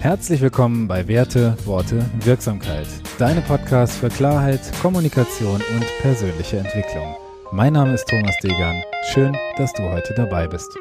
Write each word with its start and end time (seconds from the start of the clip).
Herzlich 0.00 0.40
willkommen 0.40 0.88
bei 0.88 1.06
Werte, 1.08 1.58
Worte, 1.66 2.10
Wirksamkeit. 2.24 2.86
Deine 3.18 3.42
Podcast 3.42 3.92
für 3.92 4.08
Klarheit, 4.08 4.62
Kommunikation 4.80 5.56
und 5.56 5.84
persönliche 6.00 6.56
Entwicklung. 6.56 7.16
Mein 7.52 7.74
Name 7.74 7.92
ist 7.92 8.08
Thomas 8.08 8.34
Degan. 8.42 8.82
Schön, 9.12 9.36
dass 9.58 9.74
du 9.74 9.82
heute 9.82 10.14
dabei 10.14 10.48
bist. 10.48 10.74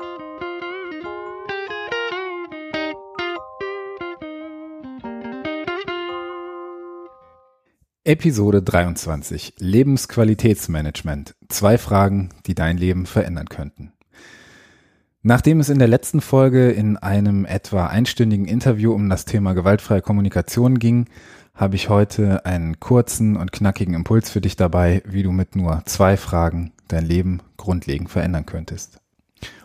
Episode 8.05 8.63
23 8.63 9.55
Lebensqualitätsmanagement. 9.59 11.35
Zwei 11.49 11.77
Fragen, 11.77 12.29
die 12.45 12.55
dein 12.55 12.77
Leben 12.77 13.05
verändern 13.05 13.49
könnten. 13.49 13.91
Nachdem 15.21 15.59
es 15.59 15.67
in 15.67 15.79
der 15.79 15.89
letzten 15.89 16.21
Folge 16.21 16.71
in 16.71 16.95
einem 16.95 17.43
etwa 17.43 17.87
einstündigen 17.87 18.45
Interview 18.45 18.93
um 18.93 19.09
das 19.09 19.25
Thema 19.25 19.51
gewaltfreie 19.51 20.01
Kommunikation 20.01 20.79
ging, 20.79 21.07
habe 21.53 21.75
ich 21.75 21.89
heute 21.89 22.45
einen 22.45 22.79
kurzen 22.79 23.35
und 23.35 23.51
knackigen 23.51 23.95
Impuls 23.95 24.29
für 24.29 24.39
dich 24.39 24.55
dabei, 24.55 25.03
wie 25.05 25.23
du 25.23 25.33
mit 25.33 25.57
nur 25.57 25.81
zwei 25.83 26.15
Fragen 26.15 26.71
dein 26.87 27.05
Leben 27.05 27.41
grundlegend 27.57 28.09
verändern 28.09 28.45
könntest. 28.45 29.01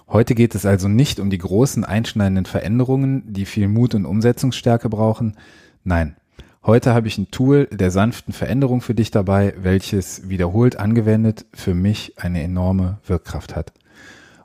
Heute 0.09 0.35
geht 0.35 0.57
es 0.57 0.67
also 0.67 0.89
nicht 0.89 1.21
um 1.21 1.31
die 1.31 1.39
großen 1.39 1.85
einschneidenden 1.85 2.47
Veränderungen, 2.47 3.23
die 3.33 3.47
viel 3.47 3.69
Mut 3.69 3.95
und 3.95 4.07
Umsetzungsstärke 4.07 4.89
brauchen. 4.89 5.37
Nein, 5.85 6.17
heute 6.65 6.95
habe 6.95 7.07
ich 7.07 7.17
ein 7.17 7.31
Tool 7.31 7.69
der 7.71 7.93
sanften 7.93 8.35
Veränderung 8.35 8.81
für 8.81 8.97
dich 8.97 9.13
dabei, 9.13 9.55
welches 9.57 10.29
wiederholt 10.29 10.81
angewendet 10.81 11.47
für 11.55 11.75
mich 11.75 12.15
eine 12.19 12.43
enorme 12.43 12.99
Wirkkraft 13.07 13.55
hat. 13.55 13.73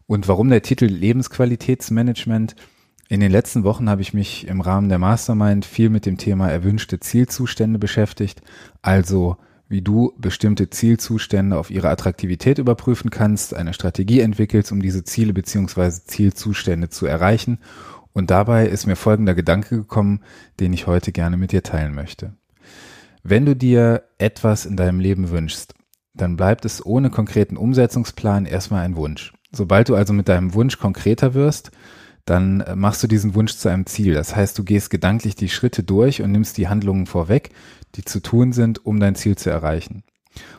Und 0.10 0.28
warum 0.28 0.50
der 0.50 0.64
Titel 0.64 0.88
Lebensqualitätsmanagement? 0.88 2.56
In 3.10 3.20
den 3.20 3.32
letzten 3.32 3.64
Wochen 3.64 3.92
habe 3.92 4.02
ich 4.02 4.12
mich 4.12 4.48
im 4.48 4.60
Rahmen 4.60 4.90
der 4.90 4.98
Mastermind 4.98 5.66
viel 5.66 5.92
mit 5.92 6.08
dem 6.08 6.18
Thema 6.18 6.50
erwünschte 6.50 7.00
Zielzustände 7.00 7.78
beschäftigt, 7.78 8.42
also 8.82 9.38
wie 9.68 9.84
du 9.84 10.14
bestimmte 10.18 10.72
Zielzustände 10.72 11.60
auf 11.60 11.70
ihre 11.70 11.90
Attraktivität 11.90 12.58
überprüfen 12.58 13.12
kannst, 13.12 13.54
eine 13.54 13.76
Strategie 13.76 14.22
entwickelst, 14.22 14.72
um 14.72 14.82
diese 14.82 15.04
Ziele 15.04 15.32
beziehungsweise 15.32 16.04
Zielzustände 16.06 16.90
zu 16.90 17.06
erreichen. 17.06 17.60
Und 18.12 18.32
dabei 18.32 18.66
ist 18.66 18.88
mir 18.88 18.96
folgender 18.96 19.36
Gedanke 19.36 19.76
gekommen, 19.76 20.22
den 20.60 20.74
ich 20.74 20.88
heute 20.88 21.12
gerne 21.12 21.38
mit 21.38 21.52
dir 21.52 21.62
teilen 21.62 21.94
möchte. 21.94 22.34
Wenn 23.22 23.46
du 23.46 23.56
dir 23.56 24.06
etwas 24.18 24.66
in 24.66 24.76
deinem 24.76 25.00
Leben 25.00 25.30
wünschst, 25.30 25.76
dann 26.16 26.36
bleibt 26.36 26.66
es 26.66 26.84
ohne 26.84 27.12
konkreten 27.12 27.58
Umsetzungsplan 27.58 28.48
erstmal 28.48 28.84
ein 28.84 28.96
Wunsch. 28.96 29.34
Sobald 29.52 29.90
du 29.90 29.96
also 29.96 30.14
mit 30.14 30.28
deinem 30.30 30.54
Wunsch 30.54 30.78
konkreter 30.78 31.34
wirst, 31.34 31.72
dann 32.26 32.62
äh, 32.62 32.76
machst 32.76 33.02
du 33.04 33.08
diesen 33.08 33.36
Wunsch 33.36 33.56
zu 33.56 33.70
einem 33.70 33.86
Ziel. 33.86 34.14
Das 34.14 34.36
heißt, 34.36 34.58
du 34.58 34.64
gehst 34.64 34.90
gedanklich 34.90 35.36
die 35.36 35.50
Schritte 35.50 35.84
durch 35.84 36.22
und 36.22 36.32
nimmst 36.32 36.58
die 36.58 36.68
Handlungen 36.68 37.06
vorweg, 37.06 37.50
die 37.96 38.06
zu 38.06 38.22
tun 38.22 38.54
sind, 38.54 38.86
um 38.86 39.00
dein 39.00 39.16
Ziel 39.16 39.38
zu 39.38 39.50
erreichen. 39.50 40.04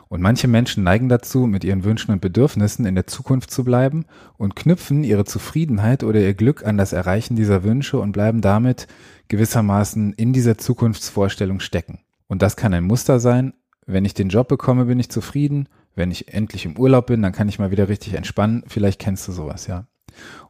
Und 0.09 0.21
manche 0.21 0.49
Menschen 0.49 0.83
neigen 0.83 1.07
dazu, 1.07 1.47
mit 1.47 1.63
ihren 1.63 1.85
Wünschen 1.85 2.11
und 2.11 2.19
Bedürfnissen 2.19 2.85
in 2.85 2.95
der 2.95 3.07
Zukunft 3.07 3.51
zu 3.51 3.63
bleiben 3.63 4.05
und 4.37 4.55
knüpfen 4.55 5.05
ihre 5.05 5.23
Zufriedenheit 5.23 6.03
oder 6.03 6.19
ihr 6.19 6.33
Glück 6.33 6.65
an 6.65 6.77
das 6.77 6.91
Erreichen 6.91 7.37
dieser 7.37 7.63
Wünsche 7.63 7.97
und 7.97 8.11
bleiben 8.11 8.41
damit 8.41 8.87
gewissermaßen 9.29 10.11
in 10.13 10.33
dieser 10.33 10.57
Zukunftsvorstellung 10.57 11.61
stecken. 11.61 11.99
Und 12.27 12.41
das 12.41 12.57
kann 12.57 12.73
ein 12.73 12.83
Muster 12.83 13.21
sein. 13.21 13.53
Wenn 13.85 14.05
ich 14.05 14.13
den 14.13 14.29
Job 14.29 14.49
bekomme, 14.49 14.85
bin 14.85 14.99
ich 14.99 15.09
zufrieden 15.09 15.69
wenn 15.95 16.11
ich 16.11 16.33
endlich 16.33 16.65
im 16.65 16.77
Urlaub 16.77 17.07
bin, 17.07 17.21
dann 17.21 17.33
kann 17.33 17.49
ich 17.49 17.59
mal 17.59 17.71
wieder 17.71 17.89
richtig 17.89 18.13
entspannen. 18.13 18.63
Vielleicht 18.67 18.99
kennst 18.99 19.27
du 19.27 19.31
sowas, 19.31 19.67
ja. 19.67 19.85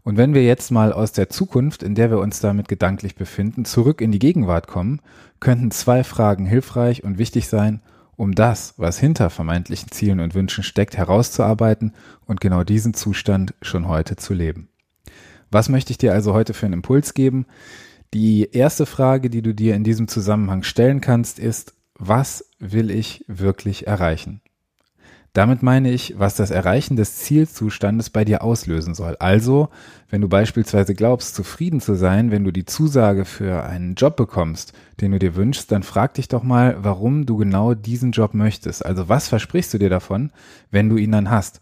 Und 0.03 0.17
wenn 0.17 0.33
wir 0.33 0.43
jetzt 0.43 0.71
mal 0.71 0.91
aus 0.91 1.11
der 1.11 1.29
Zukunft, 1.29 1.83
in 1.83 1.95
der 1.95 2.09
wir 2.09 2.19
uns 2.19 2.39
damit 2.39 2.67
gedanklich 2.67 3.15
befinden, 3.15 3.65
zurück 3.65 4.01
in 4.01 4.11
die 4.11 4.19
Gegenwart 4.19 4.67
kommen, 4.67 5.01
könnten 5.39 5.71
zwei 5.71 6.03
Fragen 6.03 6.45
hilfreich 6.45 7.03
und 7.03 7.17
wichtig 7.17 7.47
sein, 7.47 7.81
um 8.15 8.33
das, 8.33 8.73
was 8.77 8.99
hinter 8.99 9.29
vermeintlichen 9.29 9.91
Zielen 9.91 10.19
und 10.19 10.35
Wünschen 10.35 10.63
steckt, 10.63 10.97
herauszuarbeiten 10.97 11.93
und 12.25 12.41
genau 12.41 12.63
diesen 12.63 12.93
Zustand 12.93 13.53
schon 13.61 13.87
heute 13.87 14.15
zu 14.15 14.33
leben. 14.33 14.69
Was 15.49 15.69
möchte 15.69 15.91
ich 15.91 15.97
dir 15.97 16.13
also 16.13 16.33
heute 16.33 16.53
für 16.53 16.65
einen 16.65 16.73
Impuls 16.73 17.13
geben? 17.13 17.45
Die 18.13 18.49
erste 18.51 18.85
Frage, 18.85 19.29
die 19.29 19.41
du 19.41 19.53
dir 19.53 19.75
in 19.75 19.83
diesem 19.83 20.07
Zusammenhang 20.07 20.63
stellen 20.63 21.01
kannst, 21.01 21.39
ist, 21.39 21.73
was 21.95 22.45
will 22.59 22.91
ich 22.91 23.25
wirklich 23.27 23.87
erreichen? 23.87 24.41
Damit 25.33 25.63
meine 25.63 25.91
ich, 25.91 26.15
was 26.17 26.35
das 26.35 26.51
Erreichen 26.51 26.97
des 26.97 27.15
Zielzustandes 27.15 28.09
bei 28.09 28.25
dir 28.25 28.43
auslösen 28.43 28.93
soll. 28.93 29.15
Also, 29.19 29.69
wenn 30.09 30.19
du 30.19 30.27
beispielsweise 30.27 30.93
glaubst, 30.93 31.35
zufrieden 31.35 31.79
zu 31.79 31.95
sein, 31.95 32.31
wenn 32.31 32.43
du 32.43 32.51
die 32.51 32.65
Zusage 32.65 33.23
für 33.23 33.63
einen 33.63 33.95
Job 33.95 34.17
bekommst, 34.17 34.73
den 34.99 35.13
du 35.13 35.19
dir 35.19 35.35
wünschst, 35.35 35.71
dann 35.71 35.83
frag 35.83 36.15
dich 36.15 36.27
doch 36.27 36.43
mal, 36.43 36.75
warum 36.81 37.25
du 37.25 37.37
genau 37.37 37.73
diesen 37.75 38.11
Job 38.11 38.33
möchtest. 38.33 38.85
Also, 38.85 39.07
was 39.07 39.29
versprichst 39.29 39.73
du 39.73 39.77
dir 39.77 39.89
davon, 39.89 40.31
wenn 40.69 40.89
du 40.89 40.97
ihn 40.97 41.13
dann 41.13 41.29
hast? 41.29 41.61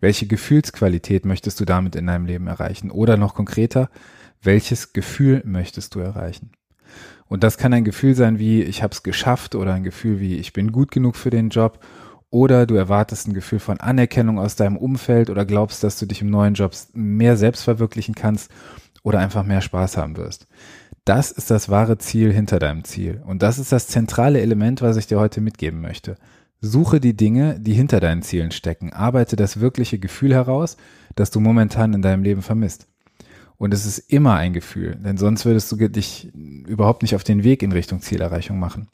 Welche 0.00 0.26
Gefühlsqualität 0.26 1.24
möchtest 1.24 1.58
du 1.60 1.64
damit 1.64 1.96
in 1.96 2.06
deinem 2.06 2.26
Leben 2.26 2.46
erreichen? 2.46 2.90
Oder 2.90 3.16
noch 3.16 3.34
konkreter, 3.34 3.88
welches 4.42 4.92
Gefühl 4.92 5.40
möchtest 5.46 5.94
du 5.94 6.00
erreichen? 6.00 6.50
Und 7.26 7.42
das 7.42 7.56
kann 7.56 7.72
ein 7.72 7.84
Gefühl 7.84 8.14
sein 8.14 8.38
wie 8.38 8.62
ich 8.62 8.82
habe 8.82 8.92
es 8.92 9.02
geschafft 9.02 9.54
oder 9.54 9.74
ein 9.74 9.82
Gefühl 9.82 10.20
wie 10.20 10.36
ich 10.36 10.52
bin 10.52 10.72
gut 10.72 10.90
genug 10.90 11.16
für 11.16 11.30
den 11.30 11.50
Job 11.50 11.80
oder 12.30 12.66
du 12.66 12.74
erwartest 12.74 13.26
ein 13.26 13.34
Gefühl 13.34 13.58
von 13.58 13.80
Anerkennung 13.80 14.38
aus 14.38 14.56
deinem 14.56 14.76
Umfeld 14.76 15.30
oder 15.30 15.44
glaubst, 15.44 15.82
dass 15.82 15.98
du 15.98 16.06
dich 16.06 16.22
im 16.22 16.30
neuen 16.30 16.54
Job 16.54 16.72
mehr 16.92 17.36
selbst 17.36 17.62
verwirklichen 17.62 18.14
kannst 18.14 18.50
oder 19.02 19.18
einfach 19.18 19.44
mehr 19.44 19.60
Spaß 19.60 19.96
haben 19.96 20.16
wirst. 20.16 20.46
Das 21.04 21.30
ist 21.30 21.50
das 21.50 21.70
wahre 21.70 21.96
Ziel 21.96 22.32
hinter 22.32 22.58
deinem 22.58 22.84
Ziel. 22.84 23.22
Und 23.24 23.42
das 23.42 23.58
ist 23.58 23.72
das 23.72 23.86
zentrale 23.86 24.42
Element, 24.42 24.82
was 24.82 24.98
ich 24.98 25.06
dir 25.06 25.18
heute 25.18 25.40
mitgeben 25.40 25.80
möchte. 25.80 26.16
Suche 26.60 27.00
die 27.00 27.16
Dinge, 27.16 27.58
die 27.60 27.72
hinter 27.72 28.00
deinen 28.00 28.22
Zielen 28.22 28.50
stecken. 28.50 28.92
Arbeite 28.92 29.36
das 29.36 29.60
wirkliche 29.60 29.98
Gefühl 29.98 30.34
heraus, 30.34 30.76
das 31.14 31.30
du 31.30 31.40
momentan 31.40 31.94
in 31.94 32.02
deinem 32.02 32.24
Leben 32.24 32.42
vermisst. 32.42 32.88
Und 33.56 33.72
es 33.72 33.86
ist 33.86 33.98
immer 33.98 34.34
ein 34.34 34.52
Gefühl, 34.52 34.96
denn 34.96 35.16
sonst 35.16 35.44
würdest 35.44 35.72
du 35.72 35.88
dich 35.88 36.32
überhaupt 36.34 37.02
nicht 37.02 37.14
auf 37.14 37.24
den 37.24 37.42
Weg 37.42 37.62
in 37.62 37.72
Richtung 37.72 38.00
Zielerreichung 38.00 38.58
machen. 38.58 38.88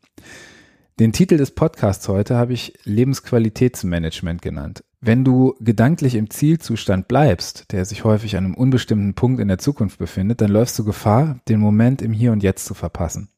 Den 1.00 1.12
Titel 1.12 1.38
des 1.38 1.50
Podcasts 1.50 2.06
heute 2.06 2.36
habe 2.36 2.52
ich 2.52 2.72
Lebensqualitätsmanagement 2.84 4.42
genannt. 4.42 4.84
Wenn 5.00 5.24
du 5.24 5.56
gedanklich 5.58 6.14
im 6.14 6.30
Zielzustand 6.30 7.08
bleibst, 7.08 7.72
der 7.72 7.84
sich 7.84 8.04
häufig 8.04 8.36
an 8.36 8.44
einem 8.44 8.54
unbestimmten 8.54 9.14
Punkt 9.14 9.40
in 9.40 9.48
der 9.48 9.58
Zukunft 9.58 9.98
befindet, 9.98 10.40
dann 10.40 10.52
läufst 10.52 10.78
du 10.78 10.84
Gefahr, 10.84 11.40
den 11.48 11.58
Moment 11.58 12.00
im 12.00 12.12
Hier 12.12 12.30
und 12.30 12.44
Jetzt 12.44 12.66
zu 12.66 12.74
verpassen. 12.74 13.28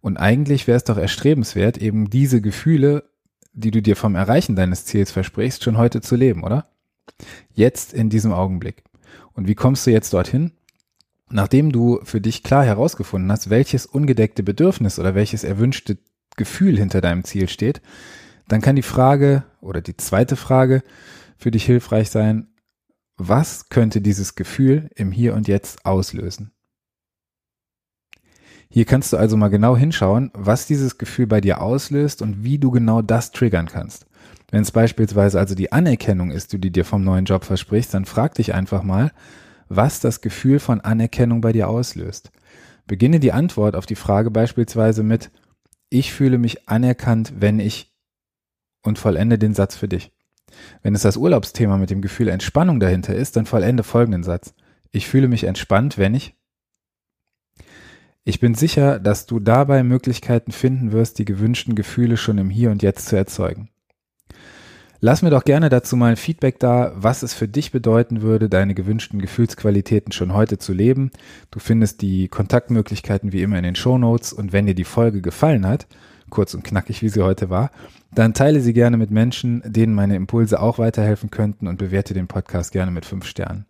Und 0.00 0.16
eigentlich 0.16 0.68
wäre 0.68 0.76
es 0.76 0.84
doch 0.84 0.96
erstrebenswert, 0.96 1.76
eben 1.76 2.08
diese 2.08 2.40
Gefühle, 2.40 3.02
die 3.52 3.72
du 3.72 3.82
dir 3.82 3.96
vom 3.96 4.14
Erreichen 4.14 4.54
deines 4.54 4.84
Ziels 4.84 5.10
versprichst, 5.10 5.64
schon 5.64 5.78
heute 5.78 6.02
zu 6.02 6.14
leben, 6.14 6.44
oder? 6.44 6.68
Jetzt 7.52 7.94
in 7.94 8.10
diesem 8.10 8.32
Augenblick. 8.32 8.84
Und 9.32 9.48
wie 9.48 9.56
kommst 9.56 9.88
du 9.88 9.90
jetzt 9.90 10.12
dorthin? 10.12 10.52
Nachdem 11.30 11.72
du 11.72 11.98
für 12.04 12.20
dich 12.20 12.44
klar 12.44 12.64
herausgefunden 12.64 13.32
hast, 13.32 13.50
welches 13.50 13.86
ungedeckte 13.86 14.44
Bedürfnis 14.44 15.00
oder 15.00 15.16
welches 15.16 15.42
erwünschte 15.42 15.98
Gefühl 16.36 16.76
hinter 16.76 17.00
deinem 17.00 17.24
Ziel 17.24 17.48
steht, 17.48 17.80
dann 18.48 18.60
kann 18.60 18.76
die 18.76 18.82
Frage 18.82 19.44
oder 19.60 19.80
die 19.80 19.96
zweite 19.96 20.36
Frage 20.36 20.82
für 21.36 21.50
dich 21.50 21.64
hilfreich 21.64 22.10
sein, 22.10 22.48
was 23.16 23.68
könnte 23.68 24.00
dieses 24.00 24.34
Gefühl 24.34 24.90
im 24.94 25.12
Hier 25.12 25.34
und 25.34 25.48
Jetzt 25.48 25.84
auslösen? 25.86 26.52
Hier 28.68 28.86
kannst 28.86 29.12
du 29.12 29.18
also 29.18 29.36
mal 29.36 29.48
genau 29.48 29.76
hinschauen, 29.76 30.30
was 30.32 30.66
dieses 30.66 30.96
Gefühl 30.96 31.26
bei 31.26 31.42
dir 31.42 31.60
auslöst 31.60 32.22
und 32.22 32.42
wie 32.42 32.58
du 32.58 32.70
genau 32.70 33.02
das 33.02 33.30
triggern 33.30 33.66
kannst. 33.66 34.06
Wenn 34.50 34.62
es 34.62 34.70
beispielsweise 34.70 35.38
also 35.38 35.54
die 35.54 35.72
Anerkennung 35.72 36.30
ist, 36.30 36.52
die 36.52 36.70
dir 36.70 36.84
vom 36.84 37.04
neuen 37.04 37.26
Job 37.26 37.44
versprichst, 37.44 37.92
dann 37.92 38.06
frag 38.06 38.34
dich 38.34 38.54
einfach 38.54 38.82
mal, 38.82 39.12
was 39.68 40.00
das 40.00 40.22
Gefühl 40.22 40.58
von 40.58 40.80
Anerkennung 40.80 41.42
bei 41.42 41.52
dir 41.52 41.68
auslöst. 41.68 42.30
Beginne 42.86 43.20
die 43.20 43.32
Antwort 43.32 43.76
auf 43.76 43.86
die 43.86 43.94
Frage 43.94 44.30
beispielsweise 44.30 45.02
mit, 45.02 45.30
ich 45.92 46.12
fühle 46.12 46.38
mich 46.38 46.68
anerkannt, 46.68 47.34
wenn 47.38 47.60
ich 47.60 47.92
und 48.82 48.98
vollende 48.98 49.38
den 49.38 49.54
Satz 49.54 49.76
für 49.76 49.88
dich. 49.88 50.10
Wenn 50.82 50.94
es 50.94 51.02
das 51.02 51.16
Urlaubsthema 51.16 51.76
mit 51.76 51.90
dem 51.90 52.02
Gefühl 52.02 52.28
Entspannung 52.28 52.80
dahinter 52.80 53.14
ist, 53.14 53.36
dann 53.36 53.46
vollende 53.46 53.82
folgenden 53.82 54.22
Satz. 54.22 54.54
Ich 54.90 55.06
fühle 55.06 55.28
mich 55.28 55.44
entspannt, 55.44 55.98
wenn 55.98 56.14
ich. 56.14 56.34
Ich 58.24 58.40
bin 58.40 58.54
sicher, 58.54 59.00
dass 59.00 59.26
du 59.26 59.40
dabei 59.40 59.82
Möglichkeiten 59.82 60.52
finden 60.52 60.92
wirst, 60.92 61.18
die 61.18 61.24
gewünschten 61.24 61.74
Gefühle 61.74 62.16
schon 62.16 62.38
im 62.38 62.50
Hier 62.50 62.70
und 62.70 62.82
Jetzt 62.82 63.06
zu 63.08 63.16
erzeugen. 63.16 63.71
Lass 65.04 65.20
mir 65.20 65.30
doch 65.30 65.42
gerne 65.42 65.68
dazu 65.68 65.96
mal 65.96 66.12
ein 66.12 66.16
Feedback 66.16 66.60
da, 66.60 66.92
was 66.94 67.24
es 67.24 67.34
für 67.34 67.48
dich 67.48 67.72
bedeuten 67.72 68.22
würde, 68.22 68.48
deine 68.48 68.72
gewünschten 68.72 69.20
Gefühlsqualitäten 69.20 70.12
schon 70.12 70.32
heute 70.32 70.58
zu 70.58 70.72
leben. 70.72 71.10
Du 71.50 71.58
findest 71.58 72.02
die 72.02 72.28
Kontaktmöglichkeiten 72.28 73.32
wie 73.32 73.42
immer 73.42 73.58
in 73.58 73.64
den 73.64 73.74
Show 73.74 73.98
Notes 73.98 74.32
und 74.32 74.52
wenn 74.52 74.66
dir 74.66 74.76
die 74.76 74.84
Folge 74.84 75.20
gefallen 75.20 75.66
hat, 75.66 75.88
kurz 76.30 76.54
und 76.54 76.62
knackig, 76.62 77.02
wie 77.02 77.08
sie 77.08 77.20
heute 77.20 77.50
war, 77.50 77.72
dann 78.14 78.32
teile 78.32 78.60
sie 78.60 78.72
gerne 78.72 78.96
mit 78.96 79.10
Menschen, 79.10 79.60
denen 79.66 79.92
meine 79.92 80.14
Impulse 80.14 80.60
auch 80.60 80.78
weiterhelfen 80.78 81.30
könnten 81.30 81.66
und 81.66 81.78
bewerte 81.78 82.14
den 82.14 82.28
Podcast 82.28 82.70
gerne 82.70 82.92
mit 82.92 83.04
fünf 83.04 83.26
Sternen. 83.26 83.66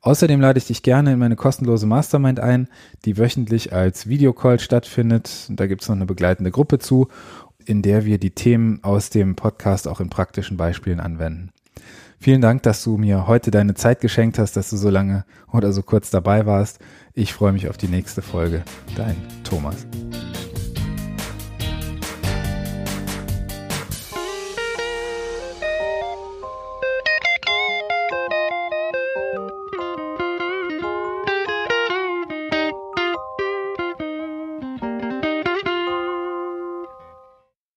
Außerdem 0.00 0.40
lade 0.40 0.56
ich 0.56 0.66
dich 0.66 0.82
gerne 0.82 1.12
in 1.12 1.18
meine 1.18 1.36
kostenlose 1.36 1.86
Mastermind 1.86 2.40
ein, 2.40 2.68
die 3.04 3.18
wöchentlich 3.18 3.74
als 3.74 4.08
Videocall 4.08 4.58
stattfindet. 4.58 5.46
Da 5.50 5.66
gibt 5.66 5.82
es 5.82 5.88
noch 5.88 5.96
eine 5.96 6.06
begleitende 6.06 6.50
Gruppe 6.50 6.78
zu, 6.78 7.08
in 7.64 7.82
der 7.82 8.04
wir 8.04 8.18
die 8.18 8.30
Themen 8.30 8.80
aus 8.82 9.10
dem 9.10 9.36
Podcast 9.36 9.88
auch 9.88 10.00
in 10.00 10.10
praktischen 10.10 10.56
Beispielen 10.56 11.00
anwenden. 11.00 11.50
Vielen 12.18 12.42
Dank, 12.42 12.62
dass 12.64 12.84
du 12.84 12.98
mir 12.98 13.26
heute 13.26 13.50
deine 13.50 13.74
Zeit 13.74 14.00
geschenkt 14.02 14.38
hast, 14.38 14.54
dass 14.54 14.68
du 14.68 14.76
so 14.76 14.90
lange 14.90 15.24
oder 15.50 15.72
so 15.72 15.82
kurz 15.82 16.10
dabei 16.10 16.44
warst. 16.44 16.78
Ich 17.14 17.32
freue 17.32 17.52
mich 17.52 17.68
auf 17.68 17.78
die 17.78 17.88
nächste 17.88 18.20
Folge. 18.20 18.62
Dein 18.94 19.16
Thomas. 19.42 19.86